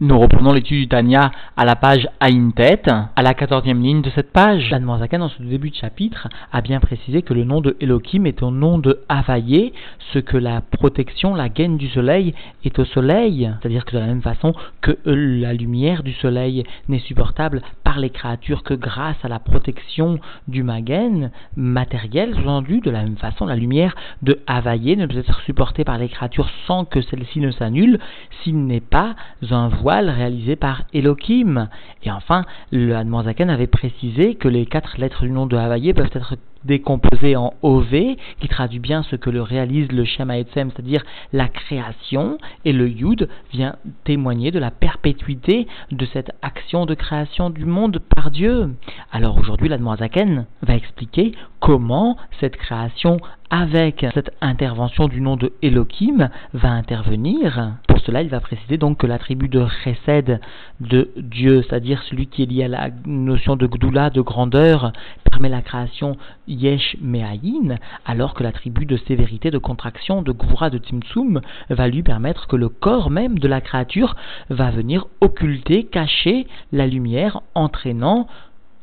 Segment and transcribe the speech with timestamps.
[0.00, 4.32] Nous reprenons l'étude du Tania à la page Aïntet, à la quatorzième ligne de cette
[4.32, 4.70] page.
[4.70, 8.40] L'Admorazakan, dans ce début de chapitre, a bien précisé que le nom de Elohim est
[8.44, 9.72] au nom de Havaye,
[10.12, 12.32] ce que la protection, la gaine du soleil
[12.64, 13.52] est au soleil.
[13.60, 18.10] C'est-à-dire que de la même façon que la lumière du soleil n'est supportable par les
[18.10, 23.56] créatures que grâce à la protection du magen matériel, sous-entendu, de la même façon, la
[23.56, 27.98] lumière de Havaye ne peut être supportée par les créatures sans que celle-ci ne s'annule,
[28.44, 29.16] s'il n'est pas
[29.50, 31.68] un voile réalisé par Elohim.
[32.02, 36.10] Et enfin, le Admorzaken avait précisé que les quatre lettres du nom de Havaïe peuvent
[36.12, 41.04] être décomposées en OV, qui traduit bien ce que le réalise le Shema Etzem, c'est-à-dire
[41.32, 47.50] la création, et le Yud vient témoigner de la perpétuité de cette action de création
[47.50, 48.74] du monde par Dieu.
[49.12, 53.18] Alors aujourd'hui, l'Admorazaken va expliquer comment cette création
[53.50, 57.78] avec cette intervention du nom de Elohim va intervenir.
[58.08, 60.40] Cela, il va préciser donc que l'attribut de Chesed
[60.80, 64.92] de Dieu, c'est-à-dire celui qui est lié à la notion de Gdula, de grandeur,
[65.30, 70.78] permet la création Yesh Me'ayin, alors que l'attribut de sévérité, de contraction, de Gvura, de
[70.78, 74.16] Tzimtzum va lui permettre que le corps même de la créature
[74.48, 78.26] va venir occulter, cacher la lumière, entraînant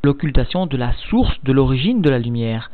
[0.04, 2.70] l'occultation de la source, de l'origine de la lumière.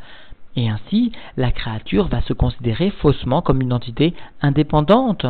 [0.55, 5.25] Et ainsi, la créature va se considérer faussement comme une entité indépendante.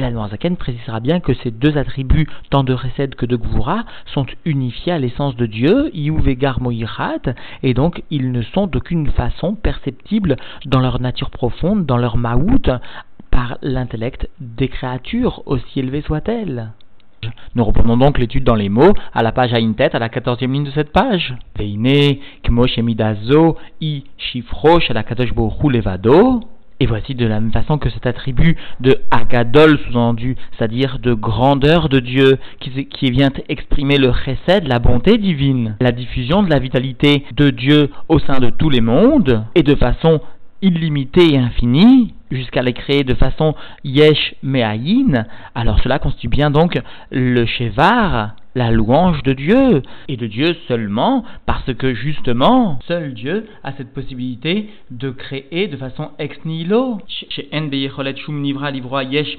[0.00, 3.84] Et la Noirzaken précisera bien que ces deux attributs, tant de Resed que de Gvura,
[4.06, 9.56] sont unifiés à l'essence de Dieu, Iuvegar Moirat, et donc ils ne sont d'aucune façon
[9.56, 12.70] perceptibles dans leur nature profonde, dans leur maout,
[13.30, 16.70] par l'intellect des créatures, aussi élevées soient-elles.
[17.54, 20.64] Nous reprenons donc l'étude dans les mots à la page Aintet, à la quatorzième ligne
[20.64, 21.34] de cette page.
[21.58, 22.16] Veine,
[23.82, 24.04] I.
[26.82, 31.90] Et voici de la même façon que cet attribut de Agadol, sous-entendu, c'est-à-dire de grandeur
[31.90, 37.26] de Dieu, qui, vient exprimer le chesed, la bonté divine, la diffusion de la vitalité
[37.36, 40.22] de Dieu au sein de tous les mondes, et de façon
[40.62, 43.54] illimitée et infinie, jusqu'à les créer de façon
[43.84, 46.80] yesh me'ayin, alors cela constitue bien donc
[47.10, 53.46] le shevar, la louange de Dieu, et de Dieu seulement, parce que justement, seul Dieu
[53.62, 56.98] a cette possibilité de créer de façon ex nihilo.
[57.06, 59.36] Chez Nivra Yesh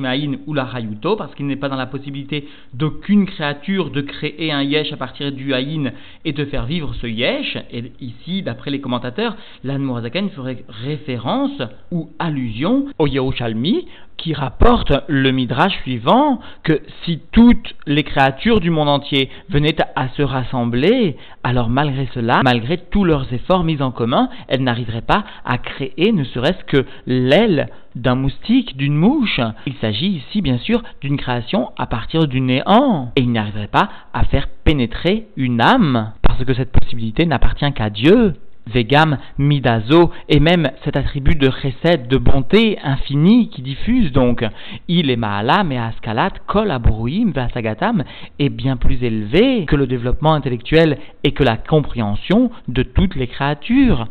[0.47, 0.69] ou la
[1.17, 5.31] parce qu'il n'est pas dans la possibilité d'aucune créature de créer un Yesh à partir
[5.31, 5.91] du Haïn
[6.25, 7.57] et de faire vivre ce Yesh.
[7.71, 9.89] Et ici, d'après les commentateurs, l'Anne
[10.33, 11.61] ferait référence
[11.91, 13.85] ou allusion au Yerushalmi,
[14.21, 20.09] qui rapporte le Midrash suivant que si toutes les créatures du monde entier venaient à,
[20.09, 25.23] se rassembler, alors malgré cela, malgré tous leurs efforts mis en commun, elles n'arriveraient pas
[25.43, 29.41] à créer ne serait-ce que l'aile d'un moustique, d'une mouche.
[29.65, 33.11] Il s'agit ici bien sûr d'une création à partir du néant.
[33.15, 37.89] Et ils n'arriveraient pas à faire pénétrer une âme, parce que cette possibilité n'appartient qu'à
[37.89, 38.35] Dieu.
[38.67, 44.45] Vegam Midazo, et même cet attribut de chesed, de bonté infinie qui diffuse donc,
[44.87, 48.03] il est Maalam et Askalat, Kol Abruim, Vasagatam,
[48.39, 53.27] est bien plus élevé que le développement intellectuel et que la compréhension de toutes les
[53.27, 54.07] créatures.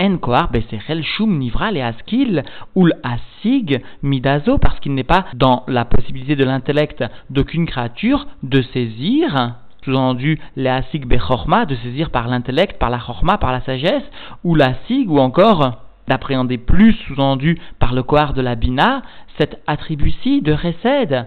[0.00, 2.42] En Koar Besechel Shum Nivral et Askil,
[2.76, 8.62] Ul Asig Midazo, parce qu'il n'est pas dans la possibilité de l'intellect d'aucune créature de
[8.62, 14.04] saisir sous-entendu la sig bechorma, de saisir par l'intellect, par la chorma, par la sagesse,
[14.44, 15.78] ou la sig, ou encore
[16.08, 19.02] d'appréhender plus, sous-entendu par le coar de la bina,
[19.38, 21.26] cet attribut-ci de recède.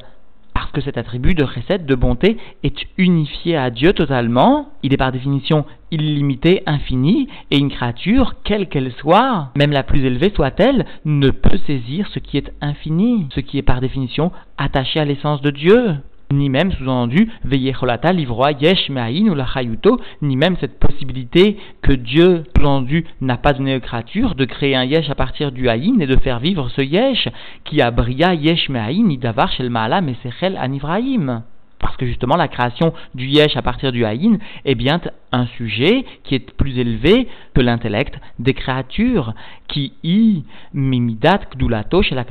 [0.53, 4.97] Parce que cet attribut de recède, de bonté, est unifié à Dieu totalement, il est
[4.97, 10.85] par définition illimité, infini, et une créature, quelle qu'elle soit, même la plus élevée soit-elle,
[11.03, 15.41] ne peut saisir ce qui est infini, ce qui est par définition attaché à l'essence
[15.41, 15.97] de Dieu
[16.31, 21.93] ni même sous-entendu Veyecholata livroa yesh me'ayin ou la chayuto, ni même cette possibilité que
[21.93, 25.99] Dieu sous-entendu n'a pas donné aux créatures de créer un yesh à partir du haïn
[25.99, 27.29] et de faire vivre ce yesh
[27.63, 31.43] qui a bria yesh me'ayin idavar shel ma'ala mesechel anivraim
[31.85, 34.99] parce que justement la création du yesh à partir du haïn est bien
[35.31, 39.35] un sujet qui est plus élevé que l'intellect des créatures,
[39.67, 40.43] qui y
[40.73, 42.25] mimidat kdulato chez la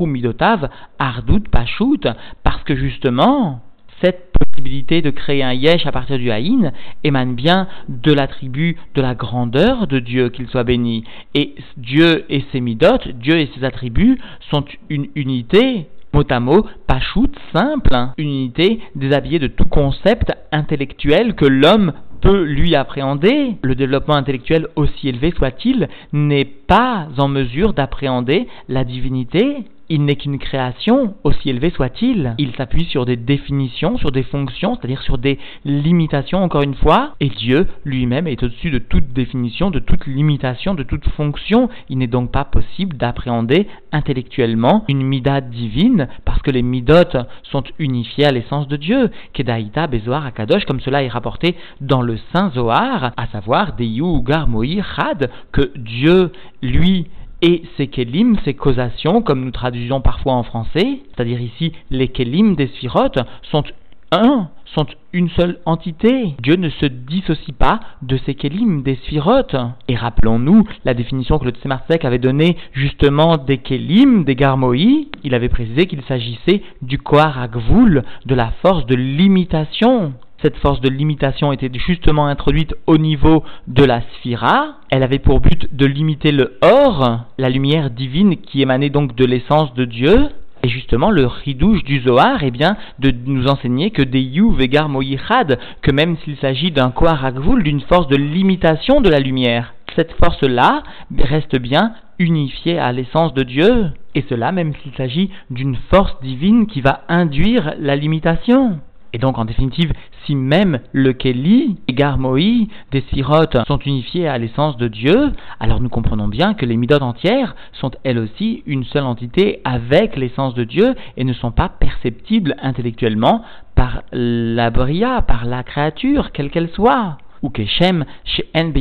[0.00, 0.68] midotav
[0.98, 2.08] ardout pashut,
[2.42, 3.60] parce que justement
[4.02, 6.72] cette possibilité de créer un yesh à partir du haïn
[7.04, 11.04] émane bien de l'attribut de la grandeur de Dieu, qu'il soit béni.
[11.36, 14.18] Et Dieu et ses midot, Dieu et ses attributs
[14.50, 18.14] sont une unité mot à mot, pachout, simple, hein.
[18.18, 23.56] une unité déshabillée de tout concept intellectuel que l'homme peut lui appréhender.
[23.62, 29.64] Le développement intellectuel, aussi élevé soit-il, n'est pas en mesure d'appréhender la divinité.
[29.88, 32.34] Il n'est qu'une création, aussi élevée soit-il.
[32.38, 37.14] Il s'appuie sur des définitions, sur des fonctions, c'est-à-dire sur des limitations, encore une fois,
[37.20, 41.68] et Dieu lui-même est au-dessus de toute définition, de toute limitation, de toute fonction.
[41.88, 47.64] Il n'est donc pas possible d'appréhender intellectuellement une mida divine, parce que les midotes sont
[47.78, 49.10] unifiées à l'essence de Dieu.
[49.32, 53.88] Kedaïta, Bezoar, Akadosh, comme cela est rapporté dans le Saint Zohar, à savoir des
[54.22, 56.30] Garmoï, Had, que Dieu,
[56.62, 57.06] lui,
[57.42, 62.56] et ces kelim, ces causations, comme nous traduisons parfois en français, c'est-à-dire ici les kelim
[62.56, 63.18] des sphirotes,
[63.50, 63.64] sont
[64.10, 66.34] un, sont une seule entité.
[66.42, 69.56] Dieu ne se dissocie pas de ces kelim, des sphirotes.
[69.86, 75.08] Et rappelons-nous la définition que le Tzemarsek avait donnée justement des kelim, des garmoïs.
[75.24, 80.88] Il avait précisé qu'il s'agissait du kohar de la force de l'imitation cette force de
[80.88, 84.76] limitation était justement introduite au niveau de la sphira.
[84.90, 89.24] Elle avait pour but de limiter le or, la lumière divine qui émanait donc de
[89.24, 90.28] l'essence de Dieu.
[90.62, 94.88] Et justement, le ridouche du Zohar, eh bien, de nous enseigner que des yu vegar
[94.88, 100.12] moyichad, que même s'il s'agit d'un koharakvul, d'une force de limitation de la lumière, cette
[100.22, 100.82] force-là
[101.16, 103.86] reste bien unifiée à l'essence de Dieu.
[104.14, 108.80] Et cela même s'il s'agit d'une force divine qui va induire la limitation.
[109.12, 109.92] Et donc, en définitive,
[110.26, 115.80] si même le Keli et Garmoï des sirotes sont unifiés à l'essence de Dieu, alors
[115.80, 120.54] nous comprenons bien que les midotes entières sont elles aussi une seule entité avec l'essence
[120.54, 123.42] de Dieu et ne sont pas perceptibles intellectuellement
[123.74, 127.16] par la bria, par la créature, quelle qu'elle soit.
[127.42, 128.72] Ou Keshem, chez En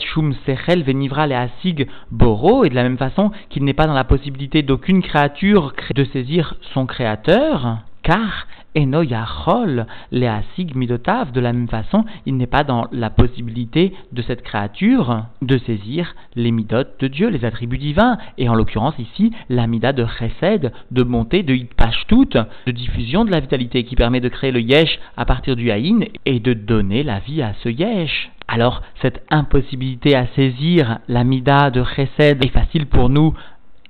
[0.00, 3.92] Shum Sechel Venivra le Asig Boro, et de la même façon qu'il n'est pas dans
[3.92, 11.52] la possibilité d'aucune créature de saisir son créateur, car Eno Yachol, Léasig Midotav, de la
[11.52, 17.00] même façon, il n'est pas dans la possibilité de cette créature de saisir les midotes
[17.00, 21.42] de Dieu, les attributs divins, et en l'occurrence ici, la mida de chesed, de bonté,
[21.42, 25.56] de hitpashtut, de diffusion de la vitalité qui permet de créer le yesh à partir
[25.56, 28.30] du haïn et de donner la vie à ce yesh.
[28.46, 33.34] Alors, cette impossibilité à saisir la mida de chesed est facile pour nous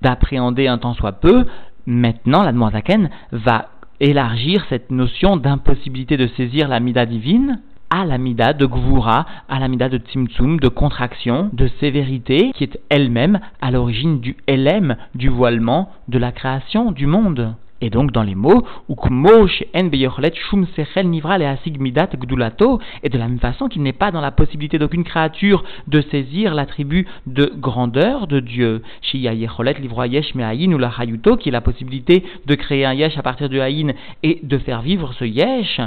[0.01, 1.45] d'appréhender un temps soit peu.
[1.87, 3.69] Maintenant, la Zaken va
[4.01, 7.61] élargir cette notion d'impossibilité de saisir la mida divine
[7.91, 12.65] à la mida de Gvura, à la mida de Tzimtzum, de contraction, de sévérité, qui
[12.65, 17.55] est elle-même à l'origine du LM, du voilement, de la création du monde.
[17.81, 18.65] Et donc dans les mots,
[23.03, 26.55] et de la même façon qu'il n'est pas dans la possibilité d'aucune créature de saisir
[26.55, 28.83] l'attribut de grandeur de Dieu.
[29.03, 29.27] Qui
[31.49, 33.93] est la possibilité de créer un yesh à partir du haïn
[34.23, 35.81] et de faire vivre ce yesh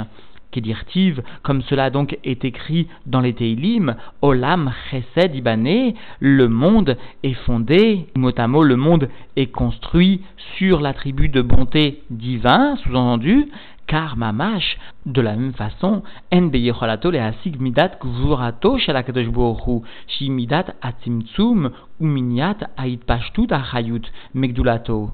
[0.88, 7.34] tive comme cela donc est écrit dans les Teilim, Olam Chesed Ibané, le monde est
[7.34, 10.22] fondé, mot à mot, le monde est construit
[10.56, 13.46] sur l'attribut de bonté divin, sous-entendu,
[13.86, 16.02] car mamash, de la même façon,
[16.32, 21.70] en beyecholato le asig midat gvurato shalakadosh bohu, shi midat atzimtzum
[22.00, 25.10] ou miniat ait pashtut achayut megdulato.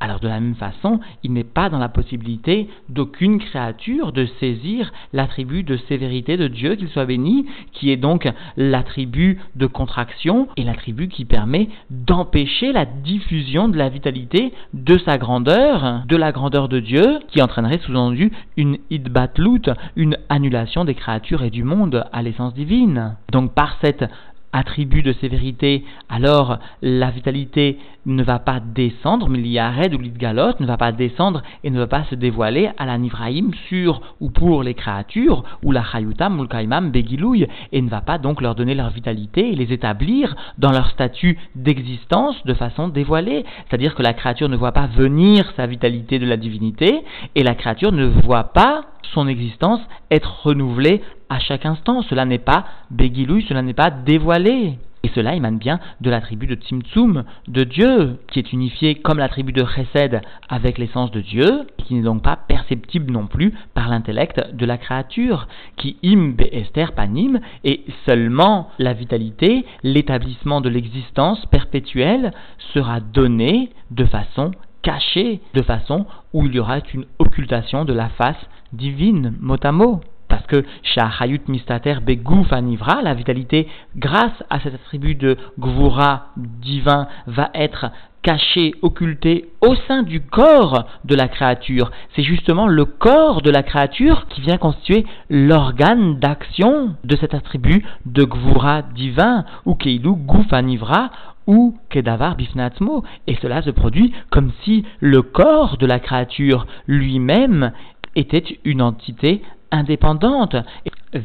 [0.00, 4.92] Alors de la même façon, il n'est pas dans la possibilité d'aucune créature de saisir
[5.12, 8.26] l'attribut de sévérité de Dieu, qu'il soit béni, qui est donc
[8.56, 15.18] l'attribut de contraction et l'attribut qui permet d'empêcher la diffusion de la vitalité de sa
[15.18, 21.42] grandeur, de la grandeur de Dieu, qui entraînerait sous-entendu une idbatlut, une annulation des créatures
[21.42, 23.16] et du monde à l'essence divine.
[23.32, 24.04] Donc par cette
[24.52, 30.66] attribut de sévérité, alors la vitalité ne va pas descendre, mais l'Iyared ou l'Idgalot ne
[30.66, 34.62] va pas descendre et ne va pas se dévoiler à la Nivraïm sur ou pour
[34.62, 38.74] les créatures, ou la Chayutam ou le Begilouy, et ne va pas donc leur donner
[38.74, 43.44] leur vitalité et les établir dans leur statut d'existence de façon dévoilée.
[43.68, 47.02] C'est-à-dire que la créature ne voit pas venir sa vitalité de la divinité,
[47.34, 48.82] et la créature ne voit pas
[49.14, 52.02] son existence être renouvelée à chaque instant.
[52.02, 54.78] Cela n'est pas bégilouille, cela n'est pas dévoilé.
[55.02, 59.52] Et cela émane bien de l'attribut de Tzimtzum, de Dieu, qui est unifié comme l'attribut
[59.52, 64.54] de Chesed avec l'essence de Dieu, qui n'est donc pas perceptible non plus par l'intellect
[64.54, 72.32] de la créature, qui im Esther panim, et seulement la vitalité, l'établissement de l'existence perpétuelle
[72.74, 74.50] sera donné de façon
[74.82, 78.36] cachée, de façon où il y aura une occultation de la face
[78.72, 80.00] divine, mot.
[80.28, 87.08] Parce que Shahayut Mistater Begouf Anivra, la vitalité, grâce à cet attribut de Gvura divin,
[87.26, 87.90] va être
[88.22, 91.90] caché, occulté au sein du corps de la créature.
[92.14, 97.84] C'est justement le corps de la créature qui vient constituer l'organe d'action de cet attribut
[98.06, 101.10] de Gvura divin, ou Keilu Gufanivra,
[101.46, 103.02] ou Kedavar Bifnatzmo.
[103.26, 107.72] Et cela se produit comme si le corps de la créature lui-même
[108.20, 110.56] était une entité indépendante.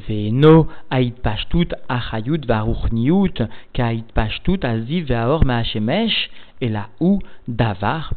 [0.07, 0.67] Veno
[1.23, 2.41] pashtut achayut
[4.13, 5.11] pashtut aziv
[6.61, 8.13] et la ou davar.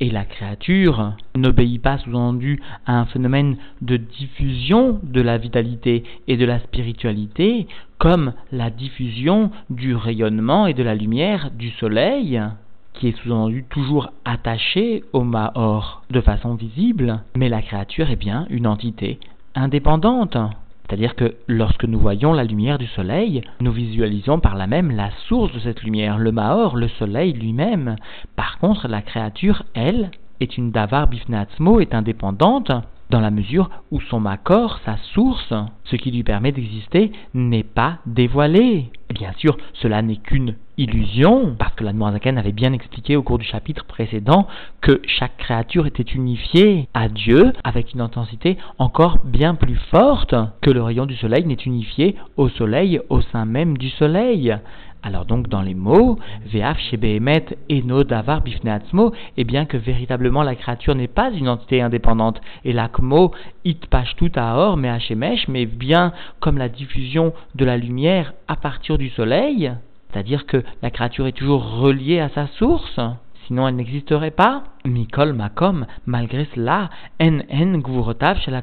[0.00, 6.36] Et la créature n'obéit pas sous-entendu à un phénomène de diffusion de la vitalité et
[6.36, 7.66] de la spiritualité,
[7.98, 12.40] comme la diffusion du rayonnement et de la lumière du soleil
[12.94, 18.46] qui est sous-entendu toujours attaché au Mahor de façon visible, mais la créature est bien
[18.50, 19.18] une entité
[19.54, 20.36] indépendante.
[20.86, 25.10] C'est-à-dire que lorsque nous voyons la lumière du soleil, nous visualisons par là même la
[25.26, 27.96] source de cette lumière, le Mahor, le soleil lui-même.
[28.36, 32.72] Par contre, la créature, elle, est une davar bifnatzmo, est indépendante,
[33.10, 35.52] dans la mesure où son makor, sa source,
[35.84, 38.90] ce qui lui permet d'exister, n'est pas dévoilé.
[39.10, 43.38] bien sûr, cela n'est qu'une illusion, parce que la Noirzaken avait bien expliqué au cours
[43.38, 44.46] du chapitre précédent
[44.80, 50.70] que chaque créature était unifiée à Dieu avec une intensité encore bien plus forte que
[50.70, 54.56] le rayon du soleil n'est unifié au soleil au sein même du soleil.
[55.04, 60.44] Alors donc dans les mots, Ve'af shebehemet eno davar bifneatzmo, et eh bien que véritablement
[60.44, 63.32] la créature n'est pas une entité indépendante, et l'akmo
[63.64, 68.96] it tout aor me hachemesh, mais bien comme la diffusion de la lumière à partir
[68.96, 69.72] du soleil,
[70.12, 73.00] c'est-à-dire que la créature est toujours reliée à sa source,
[73.46, 74.62] sinon elle n'existerait pas.
[74.84, 76.90] Mikol makom, malgré cela,
[77.20, 78.62] en en gvurotav la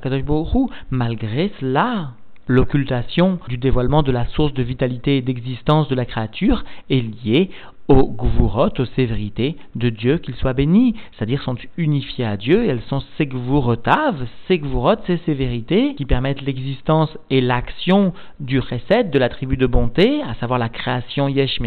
[0.89, 2.11] malgré cela
[2.49, 7.51] l'occultation du dévoilement de la source de vitalité et d'existence de la créature est liée
[7.87, 12.67] au gvurot, aux sévérités de Dieu, qu'il soit béni, c'est-à-dire sont unifiées à Dieu, et
[12.67, 14.15] elles sont segvurotav,
[14.47, 20.21] segvurot, ces sévérités qui permettent l'existence et l'action du recette de la tribu de bonté,
[20.21, 21.59] à savoir la création yesh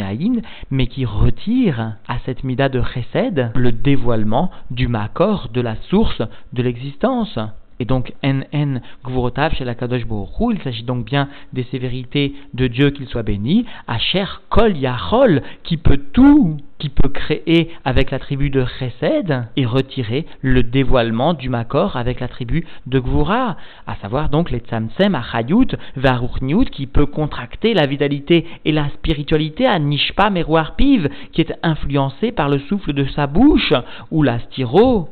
[0.70, 6.22] mais qui retire à cette mida de recède le dévoilement du makor, de la source
[6.52, 7.38] de l'existence.
[7.82, 10.04] Et donc, NN Gvurotav chez la Kadosh
[10.52, 15.78] il s'agit donc bien des sévérités de Dieu qu'il soit béni, Asher Kol Yachol, qui
[15.78, 21.48] peut tout, qui peut créer avec la tribu de Chesed et retirer le dévoilement du
[21.48, 23.56] Makor avec la tribu de Gvura,
[23.88, 29.66] à savoir donc les Tzamsem, Achayut, Varuchniut, qui peut contracter la vitalité et la spiritualité
[29.66, 33.74] à Nishpa Meruar Piv, qui est influencé par le souffle de sa bouche,
[34.12, 35.08] ou la Styro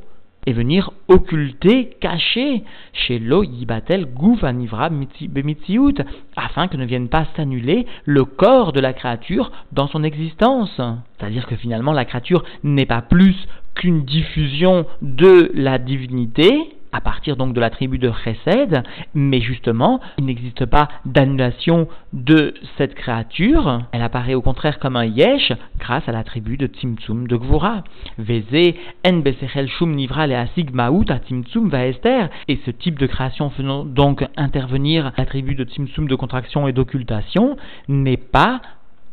[0.47, 5.95] et venir occulter, cacher chez Lo Yibatel Gouf Anivra Bemitziut,
[6.37, 10.81] afin que ne vienne pas s'annuler le corps de la créature dans son existence.
[11.19, 13.37] C'est-à-dire que finalement la créature n'est pas plus
[13.75, 16.51] qu'une diffusion de la divinité,
[16.93, 18.83] à partir donc de la tribu de Chesed,
[19.15, 25.05] mais justement, il n'existe pas d'annulation de cette créature, elle apparaît au contraire comme un
[25.05, 27.85] yesh grâce à la tribu de Tzimtzum de Gvura.
[28.19, 28.75] Veze
[29.07, 33.07] en besechel shum nivra le asig maout a Tzimtzum va Esther, et ce type de
[33.07, 37.57] création faisant donc intervenir la tribu de Tzimtzum de contraction et d'occultation
[37.89, 38.61] n'est pas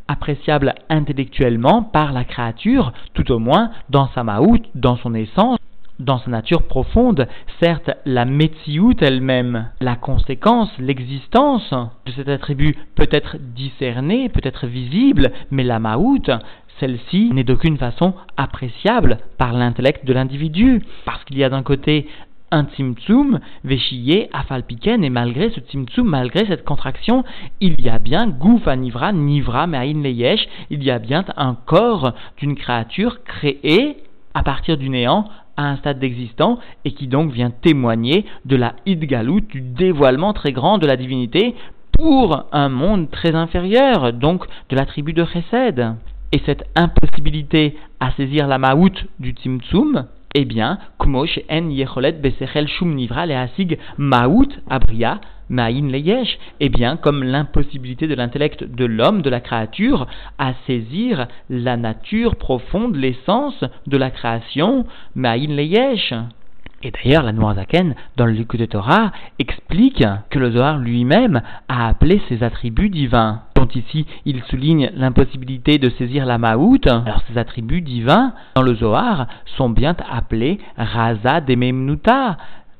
[0.08, 5.58] appréciable intellectuellement par la créature, tout au moins dans sa maout, dans son essence,
[5.98, 7.26] dans sa nature profonde,
[7.60, 11.72] certes, la Metsiout elle-même, la conséquence, l'existence
[12.06, 16.30] de cet attribut peut être discernée, peut être visible, mais la Maout,
[16.78, 22.06] celle-ci n'est d'aucune façon appréciable par l'intellect de l'individu, parce qu'il y a d'un côté
[22.50, 27.24] un tzimtzum, véchillé, afalpiken, et malgré ce tzimtzum, malgré cette contraction,
[27.60, 32.14] il y a bien gouf nivra, nivra me'ain leyesh, il y a bien un corps
[32.38, 33.98] d'une créature créée
[34.34, 38.74] à partir du néant à un stade d'existant et qui donc vient témoigner de la
[38.86, 41.54] Idgalout, du dévoilement très grand de la divinité
[41.98, 45.94] pour un monde très inférieur, donc de la tribu de Chesed.
[46.30, 52.68] Et cette impossibilité à saisir la Maout du Tzimtzum, eh bien, Kmosh en Yecholet Besechel
[52.68, 52.98] Shum
[54.68, 55.20] Abria
[55.50, 56.70] Leyesh, eh
[57.00, 60.06] comme l'impossibilité de l'intellect de l'homme, de la créature,
[60.38, 66.12] à saisir la nature profonde, l'essence de la création, Ma'in Leyesh.
[66.82, 71.88] Et d'ailleurs, la Noirzaken, dans le Likud de Torah, explique que le Zohar lui-même a
[71.88, 73.42] appelé ses attributs divins.
[73.74, 76.86] Ici, il souligne l'impossibilité de saisir la Maout.
[76.86, 81.54] Alors, ces attributs divins, dans le Zohar, sont bien appelés Raza de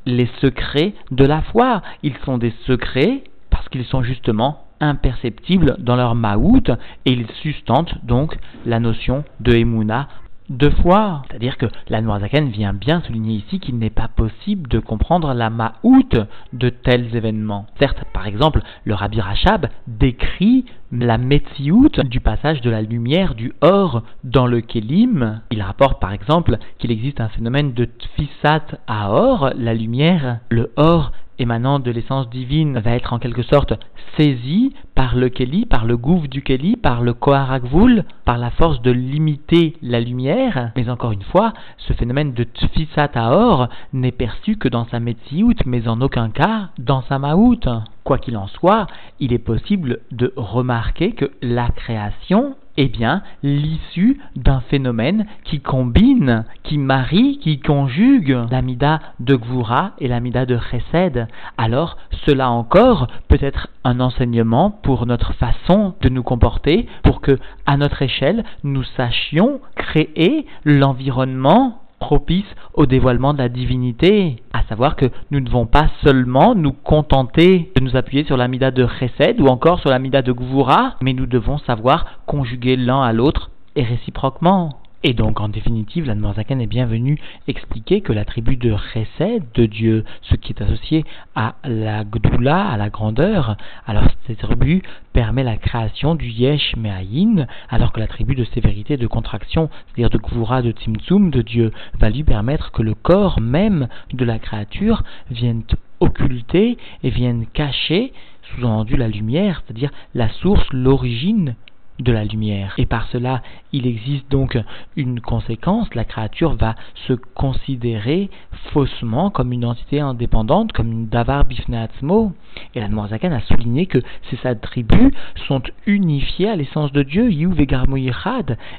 [0.06, 1.82] les secrets de la foi.
[2.02, 6.70] Ils sont des secrets parce qu'ils sont justement imperceptibles dans leur maout
[7.04, 10.08] et ils sustentent donc la notion de Emouna
[10.50, 11.22] deux fois.
[11.28, 15.50] C'est-à-dire que la Noirzaken vient bien souligner ici qu'il n'est pas possible de comprendre la
[15.50, 17.66] maout de tels événements.
[17.78, 23.52] Certes, par exemple, le Rabbi Rachab décrit la Metziout du passage de la lumière du
[23.60, 25.40] or dans le Kélim.
[25.50, 30.72] Il rapporte par exemple qu'il existe un phénomène de Tfisat à or, la lumière, le
[30.76, 33.74] or émanant de l'essence divine va être en quelque sorte
[34.16, 38.82] saisi par le Keli, par le gouffre du Keli, par le Koharakvul, par la force
[38.82, 40.72] de limiter la lumière.
[40.76, 45.54] Mais encore une fois, ce phénomène de Tfisat Aor n'est perçu que dans sa Metziout,
[45.66, 47.60] mais en aucun cas dans sa Maout.
[48.04, 48.86] Quoi qu'il en soit,
[49.20, 56.44] il est possible de remarquer que la création eh bien, l'issue d'un phénomène qui combine,
[56.62, 61.26] qui marie, qui conjugue l'amida de Gvura et l'amida de Chesed.
[61.56, 67.40] Alors, cela encore peut être un enseignement pour notre façon de nous comporter, pour que,
[67.66, 74.96] à notre échelle, nous sachions créer l'environnement propice au dévoilement de la divinité, à savoir
[74.96, 79.40] que nous ne devons pas seulement nous contenter de nous appuyer sur l'amida de Chesed
[79.40, 83.82] ou encore sur l'amida de Gvura, mais nous devons savoir conjuguer l'un à l'autre et
[83.82, 84.78] réciproquement.
[85.04, 90.04] Et donc, en définitive, la est bienvenue expliquer que la tribu de Chesed, de Dieu,
[90.22, 91.04] ce qui est associé
[91.36, 97.46] à la Gdoula, à la grandeur, alors cette tribu permet la création du Yesh Me'ayin,
[97.68, 101.70] alors que la tribu de sévérité, de contraction, c'est-à-dire de Gvura, de Tzimtzum, de Dieu,
[102.00, 105.62] va lui permettre que le corps même de la créature vienne
[106.00, 108.12] occulter et vienne cacher,
[108.42, 111.54] sous-entendu la lumière, c'est-à-dire la source, l'origine
[111.98, 112.74] de la lumière.
[112.78, 114.58] Et par cela, il existe donc
[114.96, 116.74] une conséquence, la créature va
[117.06, 118.30] se considérer
[118.72, 122.32] faussement comme une entité indépendante, comme une davar bifneatzmo.
[122.74, 123.98] Et la Noirzakan a souligné que
[124.30, 125.12] ces attributs
[125.46, 127.30] sont unifiés à l'essence de Dieu,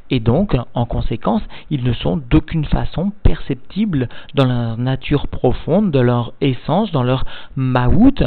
[0.09, 6.03] et donc, en conséquence, ils ne sont d'aucune façon perceptibles dans leur nature profonde, dans
[6.03, 8.23] leur essence, dans leur maout,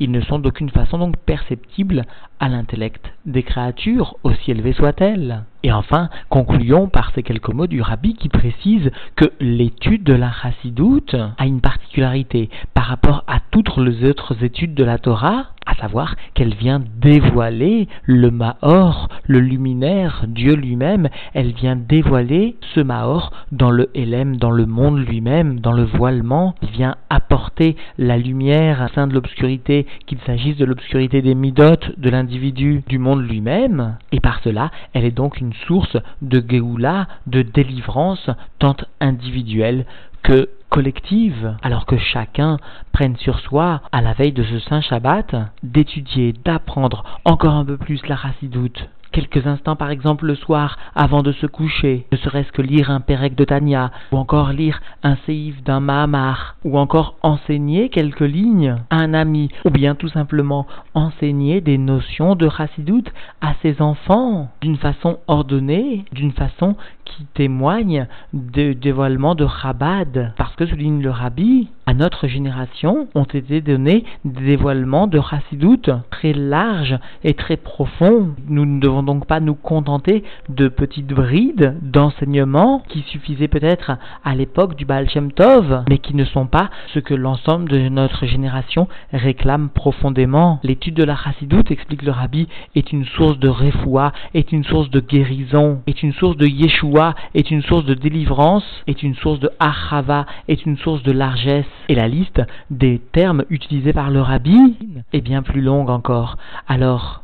[0.00, 2.04] ils ne sont d'aucune façon donc perceptibles
[2.40, 5.44] à l'intellect des créatures, aussi élevées soient-elles.
[5.64, 10.30] Et enfin, concluons par ces quelques mots du rabbi qui précise que l'étude de la
[10.30, 15.74] chassidoute a une particularité par rapport à toutes les autres études de la Torah, à
[15.76, 23.32] savoir qu'elle vient dévoiler le Mahor, le luminaire, Dieu lui-même, elle vient dévoiler ce Mahor
[23.50, 28.86] dans le Hélem, dans le monde lui-même, dans le voilement, elle vient apporter la lumière
[28.86, 33.98] au sein de l'obscurité, qu'il s'agisse de l'obscurité des midotes de l'individu, du monde lui-même,
[34.10, 39.84] et par cela, elle est donc une source de Géoula, de délivrance, tant individuelle
[40.22, 42.56] que collective, alors que chacun
[42.92, 47.76] prenne sur soi, à la veille de ce Saint Shabbat, d'étudier, d'apprendre encore un peu
[47.76, 52.50] plus la racidoute, quelques instants par exemple le soir avant de se coucher, ne serait-ce
[52.50, 57.14] que lire un Pérec de Tania, ou encore lire un Seif d'un Mahamar, ou encore
[57.22, 63.12] enseigner quelques lignes à un ami, ou bien tout simplement enseigner des notions de Chassidoute
[63.40, 66.74] à ses enfants d'une façon ordonnée, d'une façon
[67.04, 70.32] qui témoigne du dévoilement de Chabad.
[70.36, 75.90] Parce que, souligne le Rabbi, à notre génération ont été donnés des dévoilements de Chassidoute
[76.10, 78.30] très larges et très profonds.
[78.48, 83.92] Nous ne devons donc pas nous contenter de petites brides d'enseignements qui suffisaient peut-être
[84.24, 87.88] à l'époque du Baal Shem Tov, mais qui ne sont pas ce que l'ensemble de
[87.88, 90.60] notre génération réclame profondément.
[90.62, 94.90] L'étude de la Chassidoute, explique le Rabbi, est une source de refoua, est une source
[94.90, 99.40] de guérison, est une source de Yeshua, est une source de délivrance, est une source
[99.40, 101.66] de Achava, est une source de largesse.
[101.88, 104.76] Et la liste des termes utilisés par le Rabbi
[105.12, 106.36] est bien plus longue encore.
[106.68, 107.23] Alors,